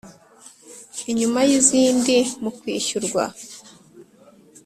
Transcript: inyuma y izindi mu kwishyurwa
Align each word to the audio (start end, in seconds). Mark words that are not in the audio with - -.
inyuma 1.11 1.39
y 1.47 1.51
izindi 1.59 2.15
mu 2.41 2.51
kwishyurwa 2.57 3.23